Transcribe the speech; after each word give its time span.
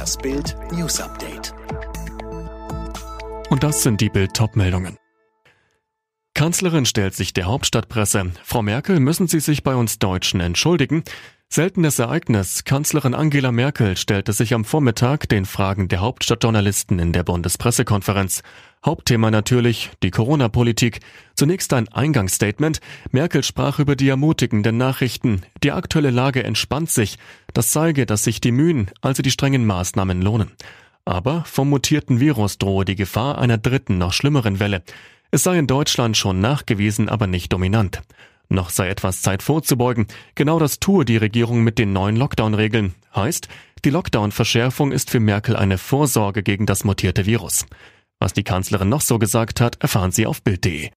Das 0.00 0.16
Bild 0.16 0.56
News 0.72 0.98
Update. 0.98 1.52
Und 3.50 3.62
das 3.62 3.82
sind 3.82 4.00
die 4.00 4.08
Bild 4.08 4.32
meldungen 4.56 4.96
Kanzlerin 6.32 6.86
stellt 6.86 7.14
sich 7.14 7.34
der 7.34 7.44
Hauptstadtpresse. 7.44 8.32
Frau 8.42 8.62
Merkel, 8.62 8.98
müssen 8.98 9.28
Sie 9.28 9.40
sich 9.40 9.62
bei 9.62 9.74
uns 9.74 9.98
Deutschen 9.98 10.40
entschuldigen? 10.40 11.04
Seltenes 11.52 11.98
Ereignis. 11.98 12.62
Kanzlerin 12.62 13.12
Angela 13.12 13.50
Merkel 13.50 13.96
stellte 13.96 14.32
sich 14.32 14.54
am 14.54 14.64
Vormittag 14.64 15.28
den 15.28 15.44
Fragen 15.44 15.88
der 15.88 15.98
Hauptstadtjournalisten 15.98 17.00
in 17.00 17.12
der 17.12 17.24
Bundespressekonferenz. 17.24 18.44
Hauptthema 18.86 19.32
natürlich 19.32 19.90
die 20.04 20.12
Corona-Politik. 20.12 21.00
Zunächst 21.34 21.72
ein 21.72 21.88
Eingangsstatement. 21.88 22.80
Merkel 23.10 23.42
sprach 23.42 23.80
über 23.80 23.96
die 23.96 24.08
ermutigenden 24.08 24.76
Nachrichten. 24.76 25.42
Die 25.64 25.72
aktuelle 25.72 26.10
Lage 26.10 26.44
entspannt 26.44 26.88
sich. 26.88 27.18
Das 27.52 27.72
zeige, 27.72 28.06
dass 28.06 28.22
sich 28.22 28.40
die 28.40 28.52
Mühen, 28.52 28.88
also 29.00 29.20
die 29.20 29.32
strengen 29.32 29.66
Maßnahmen 29.66 30.22
lohnen. 30.22 30.52
Aber 31.04 31.42
vom 31.46 31.68
mutierten 31.68 32.20
Virus 32.20 32.58
drohe 32.58 32.84
die 32.84 32.94
Gefahr 32.94 33.38
einer 33.38 33.58
dritten, 33.58 33.98
noch 33.98 34.12
schlimmeren 34.12 34.60
Welle. 34.60 34.84
Es 35.32 35.42
sei 35.42 35.58
in 35.58 35.66
Deutschland 35.66 36.16
schon 36.16 36.40
nachgewiesen, 36.40 37.08
aber 37.08 37.26
nicht 37.26 37.52
dominant. 37.52 38.02
Noch 38.52 38.70
sei 38.70 38.88
etwas 38.88 39.22
Zeit 39.22 39.44
vorzubeugen. 39.44 40.08
Genau 40.34 40.58
das 40.58 40.80
tue 40.80 41.04
die 41.04 41.16
Regierung 41.16 41.62
mit 41.62 41.78
den 41.78 41.92
neuen 41.92 42.16
Lockdown-Regeln. 42.16 42.94
Heißt, 43.14 43.48
die 43.84 43.90
Lockdown-Verschärfung 43.90 44.90
ist 44.90 45.08
für 45.08 45.20
Merkel 45.20 45.54
eine 45.54 45.78
Vorsorge 45.78 46.42
gegen 46.42 46.66
das 46.66 46.82
mutierte 46.82 47.26
Virus. 47.26 47.66
Was 48.18 48.32
die 48.32 48.44
Kanzlerin 48.44 48.88
noch 48.88 49.02
so 49.02 49.18
gesagt 49.18 49.60
hat, 49.60 49.80
erfahren 49.80 50.10
Sie 50.10 50.26
auf 50.26 50.42
Bild.de. 50.42 50.90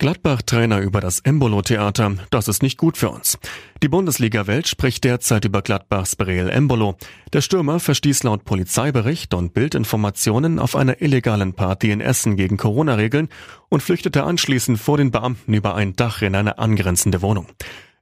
Gladbach-Trainer 0.00 0.80
über 0.80 1.02
das 1.02 1.20
Embolo-Theater. 1.20 2.14
Das 2.30 2.48
ist 2.48 2.62
nicht 2.62 2.78
gut 2.78 2.96
für 2.96 3.10
uns. 3.10 3.38
Die 3.82 3.88
Bundesliga-Welt 3.88 4.66
spricht 4.66 5.04
derzeit 5.04 5.44
über 5.44 5.60
Gladbachs 5.60 6.16
Breel 6.16 6.48
Embolo. 6.48 6.96
Der 7.34 7.42
Stürmer 7.42 7.80
verstieß 7.80 8.22
laut 8.22 8.46
Polizeibericht 8.46 9.34
und 9.34 9.52
Bildinformationen 9.52 10.58
auf 10.58 10.74
einer 10.74 11.02
illegalen 11.02 11.52
Party 11.52 11.90
in 11.90 12.00
Essen 12.00 12.36
gegen 12.36 12.56
Corona-Regeln 12.56 13.28
und 13.68 13.82
flüchtete 13.82 14.24
anschließend 14.24 14.78
vor 14.78 14.96
den 14.96 15.10
Beamten 15.10 15.52
über 15.52 15.74
ein 15.74 15.94
Dach 15.96 16.22
in 16.22 16.34
eine 16.34 16.56
angrenzende 16.58 17.20
Wohnung. 17.20 17.48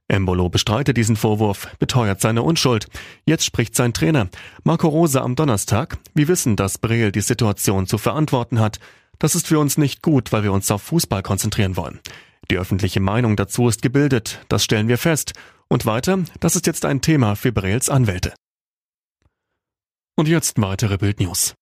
Embolo 0.07 0.47
bestreitet 0.47 0.95
diesen 0.95 1.17
Vorwurf, 1.17 1.67
beteuert 1.79 2.21
seine 2.21 2.43
Unschuld. 2.43 2.87
Jetzt 3.25 3.43
spricht 3.43 3.75
sein 3.75 3.93
Trainer. 3.93 4.29
Marco 4.63 4.87
Rose 4.87 5.21
am 5.21 5.35
Donnerstag. 5.35 5.97
Wir 6.13 6.29
wissen, 6.29 6.55
dass 6.55 6.77
Breel 6.77 7.11
die 7.11 7.19
Situation 7.19 7.87
zu 7.87 7.97
verantworten 7.97 8.61
hat. 8.61 8.79
Das 9.19 9.35
ist 9.35 9.47
für 9.47 9.59
uns 9.59 9.77
nicht 9.77 10.01
gut, 10.01 10.31
weil 10.31 10.43
wir 10.43 10.53
uns 10.53 10.71
auf 10.71 10.81
Fußball 10.81 11.21
konzentrieren 11.21 11.77
wollen. 11.77 11.99
Die 12.49 12.57
öffentliche 12.57 12.99
Meinung 12.99 13.35
dazu 13.35 13.67
ist 13.67 13.81
gebildet, 13.81 14.39
das 14.49 14.63
stellen 14.63 14.87
wir 14.87 14.97
fest. 14.97 15.33
Und 15.67 15.85
weiter, 15.85 16.19
das 16.39 16.55
ist 16.55 16.65
jetzt 16.65 16.83
ein 16.85 17.01
Thema 17.01 17.35
für 17.35 17.51
Brels 17.51 17.89
Anwälte. 17.89 18.33
Und 20.17 20.27
jetzt 20.27 20.59
weitere 20.59 20.97
Bildnews. 20.97 21.53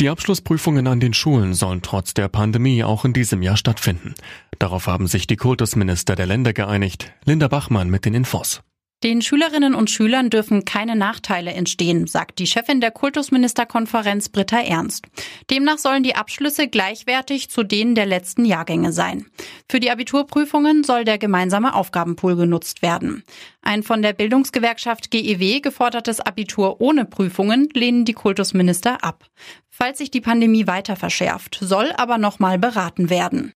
Die 0.00 0.08
Abschlussprüfungen 0.08 0.86
an 0.86 1.00
den 1.00 1.14
Schulen 1.14 1.54
sollen 1.54 1.82
trotz 1.82 2.14
der 2.14 2.28
Pandemie 2.28 2.84
auch 2.84 3.04
in 3.04 3.12
diesem 3.12 3.42
Jahr 3.42 3.56
stattfinden. 3.56 4.14
Darauf 4.58 4.86
haben 4.86 5.06
sich 5.06 5.26
die 5.26 5.36
Kultusminister 5.36 6.16
der 6.16 6.26
Länder 6.26 6.52
geeinigt. 6.52 7.12
Linda 7.24 7.48
Bachmann 7.48 7.88
mit 7.88 8.04
den 8.04 8.14
Infos. 8.14 8.62
Den 9.04 9.20
Schülerinnen 9.20 9.74
und 9.74 9.90
Schülern 9.90 10.30
dürfen 10.30 10.64
keine 10.64 10.96
Nachteile 10.96 11.52
entstehen, 11.52 12.06
sagt 12.06 12.38
die 12.38 12.46
Chefin 12.46 12.80
der 12.80 12.90
Kultusministerkonferenz 12.90 14.30
Britta 14.30 14.58
Ernst. 14.58 15.04
Demnach 15.50 15.76
sollen 15.76 16.02
die 16.02 16.14
Abschlüsse 16.14 16.66
gleichwertig 16.66 17.50
zu 17.50 17.62
denen 17.62 17.94
der 17.94 18.06
letzten 18.06 18.46
Jahrgänge 18.46 18.92
sein. 18.92 19.26
Für 19.68 19.80
die 19.80 19.90
Abiturprüfungen 19.90 20.82
soll 20.82 21.04
der 21.04 21.18
gemeinsame 21.18 21.74
Aufgabenpool 21.74 22.36
genutzt 22.36 22.80
werden. 22.80 23.22
Ein 23.60 23.82
von 23.82 24.00
der 24.00 24.14
Bildungsgewerkschaft 24.14 25.10
GEW 25.10 25.60
gefordertes 25.60 26.20
Abitur 26.20 26.80
ohne 26.80 27.04
Prüfungen 27.04 27.68
lehnen 27.74 28.06
die 28.06 28.14
Kultusminister 28.14 29.04
ab. 29.04 29.26
Falls 29.68 29.98
sich 29.98 30.10
die 30.10 30.22
Pandemie 30.22 30.66
weiter 30.66 30.96
verschärft, 30.96 31.58
soll 31.60 31.92
aber 31.98 32.16
nochmal 32.16 32.58
beraten 32.58 33.10
werden. 33.10 33.52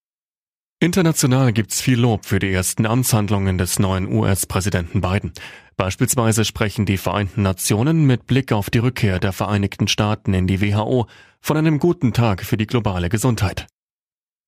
International 0.83 1.53
gibt's 1.53 1.83
viel 1.83 2.01
Lob 2.01 2.25
für 2.25 2.39
die 2.39 2.51
ersten 2.51 2.87
Amtshandlungen 2.87 3.59
des 3.59 3.79
neuen 3.79 4.11
US-Präsidenten 4.11 5.03
Biden. 5.03 5.35
Beispielsweise 5.77 6.47
sprechen 6.47 6.87
die 6.87 6.97
Vereinten 6.97 7.43
Nationen 7.43 8.07
mit 8.07 8.27
Blick 8.27 8.51
auf 8.51 8.71
die 8.71 8.79
Rückkehr 8.79 9.19
der 9.19 9.35
Vereinigten 9.35 9.89
Staaten 9.89 10.33
in 10.33 10.47
die 10.47 10.63
WHO 10.63 11.07
von 11.43 11.59
einem 11.59 11.81
guten 11.81 12.15
Tag 12.15 12.47
für 12.47 12.57
die 12.57 12.67
globale 12.67 13.11
Gesundheit. 13.11 13.67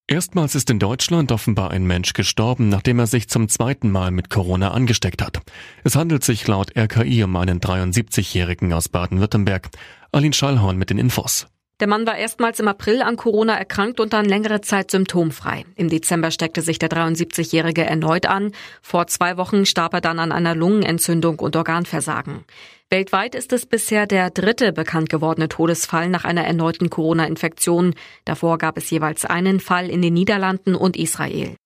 Erstmals 0.06 0.54
ist 0.54 0.70
in 0.70 0.78
Deutschland 0.78 1.32
offenbar 1.32 1.70
ein 1.70 1.86
Mensch 1.86 2.14
gestorben, 2.14 2.70
nachdem 2.70 2.98
er 2.98 3.06
sich 3.06 3.28
zum 3.28 3.50
zweiten 3.50 3.90
Mal 3.90 4.10
mit 4.10 4.30
Corona 4.30 4.70
angesteckt 4.70 5.20
hat. 5.20 5.42
Es 5.84 5.96
handelt 5.96 6.24
sich 6.24 6.46
laut 6.46 6.74
RKI 6.74 7.24
um 7.24 7.36
einen 7.36 7.60
73-Jährigen 7.60 8.72
aus 8.72 8.88
Baden-Württemberg. 8.88 9.68
Aline 10.12 10.32
Schallhorn 10.32 10.78
mit 10.78 10.88
den 10.88 10.96
Infos. 10.96 11.46
Der 11.82 11.88
Mann 11.88 12.06
war 12.06 12.16
erstmals 12.16 12.60
im 12.60 12.68
April 12.68 13.02
an 13.02 13.16
Corona 13.16 13.58
erkrankt 13.58 13.98
und 13.98 14.12
dann 14.12 14.24
längere 14.24 14.60
Zeit 14.60 14.92
symptomfrei. 14.92 15.64
Im 15.74 15.88
Dezember 15.88 16.30
steckte 16.30 16.62
sich 16.62 16.78
der 16.78 16.88
73-Jährige 16.88 17.84
erneut 17.84 18.26
an. 18.26 18.52
Vor 18.82 19.08
zwei 19.08 19.36
Wochen 19.36 19.66
starb 19.66 19.92
er 19.92 20.00
dann 20.00 20.20
an 20.20 20.30
einer 20.30 20.54
Lungenentzündung 20.54 21.40
und 21.40 21.56
Organversagen. 21.56 22.44
Weltweit 22.88 23.34
ist 23.34 23.52
es 23.52 23.66
bisher 23.66 24.06
der 24.06 24.30
dritte 24.30 24.72
bekannt 24.72 25.08
gewordene 25.08 25.48
Todesfall 25.48 26.08
nach 26.08 26.24
einer 26.24 26.44
erneuten 26.44 26.88
Corona-Infektion. 26.88 27.96
Davor 28.24 28.58
gab 28.58 28.78
es 28.78 28.88
jeweils 28.88 29.24
einen 29.24 29.58
Fall 29.58 29.90
in 29.90 30.02
den 30.02 30.14
Niederlanden 30.14 30.76
und 30.76 30.96
Israel. 30.96 31.56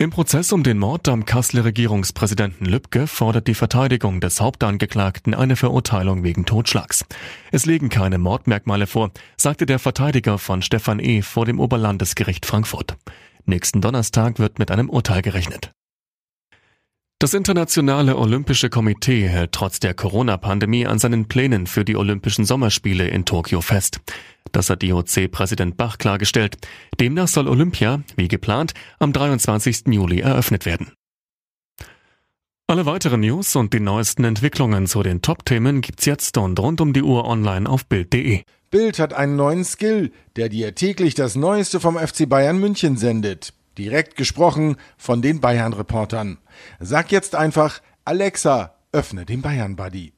Im 0.00 0.08
Prozess 0.08 0.50
um 0.50 0.62
den 0.62 0.78
Mord 0.78 1.08
am 1.08 1.26
Kasseler 1.26 1.66
Regierungspräsidenten 1.66 2.64
Lübcke 2.64 3.06
fordert 3.06 3.46
die 3.48 3.54
Verteidigung 3.54 4.22
des 4.22 4.40
Hauptangeklagten 4.40 5.34
eine 5.34 5.56
Verurteilung 5.56 6.24
wegen 6.24 6.46
Totschlags. 6.46 7.04
Es 7.52 7.66
liegen 7.66 7.90
keine 7.90 8.16
Mordmerkmale 8.16 8.86
vor, 8.86 9.10
sagte 9.36 9.66
der 9.66 9.78
Verteidiger 9.78 10.38
von 10.38 10.62
Stefan 10.62 11.00
E. 11.00 11.20
vor 11.20 11.44
dem 11.44 11.60
Oberlandesgericht 11.60 12.46
Frankfurt. 12.46 12.96
Nächsten 13.44 13.82
Donnerstag 13.82 14.38
wird 14.38 14.58
mit 14.58 14.70
einem 14.70 14.88
Urteil 14.88 15.20
gerechnet. 15.20 15.70
Das 17.18 17.34
Internationale 17.34 18.16
Olympische 18.16 18.70
Komitee 18.70 19.28
hält 19.28 19.52
trotz 19.52 19.80
der 19.80 19.92
Corona-Pandemie 19.92 20.86
an 20.86 20.98
seinen 20.98 21.28
Plänen 21.28 21.66
für 21.66 21.84
die 21.84 21.96
Olympischen 21.96 22.46
Sommerspiele 22.46 23.06
in 23.06 23.26
Tokio 23.26 23.60
fest. 23.60 24.00
Das 24.52 24.70
hat 24.70 24.82
IOC-Präsident 24.82 25.76
Bach 25.76 25.98
klargestellt. 25.98 26.56
Demnach 26.98 27.28
soll 27.28 27.48
Olympia, 27.48 28.02
wie 28.16 28.28
geplant, 28.28 28.72
am 28.98 29.12
23. 29.12 29.84
Juli 29.88 30.20
eröffnet 30.20 30.66
werden. 30.66 30.92
Alle 32.66 32.86
weiteren 32.86 33.20
News 33.20 33.56
und 33.56 33.74
die 33.74 33.80
neuesten 33.80 34.22
Entwicklungen 34.22 34.86
zu 34.86 35.02
den 35.02 35.22
Top-Themen 35.22 35.80
gibt's 35.80 36.04
jetzt 36.04 36.38
und 36.38 36.56
rund 36.60 36.80
um 36.80 36.92
die 36.92 37.02
Uhr 37.02 37.24
online 37.24 37.68
auf 37.68 37.84
Bild.de. 37.86 38.42
Bild 38.70 39.00
hat 39.00 39.12
einen 39.12 39.34
neuen 39.34 39.64
Skill, 39.64 40.12
der 40.36 40.48
dir 40.48 40.76
täglich 40.76 41.16
das 41.16 41.34
Neueste 41.34 41.80
vom 41.80 41.98
FC 41.98 42.28
Bayern 42.28 42.60
München 42.60 42.96
sendet. 42.96 43.54
Direkt 43.76 44.14
gesprochen 44.14 44.76
von 44.96 45.20
den 45.20 45.40
Bayern-Reportern. 45.40 46.38
Sag 46.78 47.10
jetzt 47.10 47.34
einfach, 47.34 47.80
Alexa, 48.04 48.76
öffne 48.92 49.24
den 49.24 49.42
Bayern-Buddy. 49.42 50.12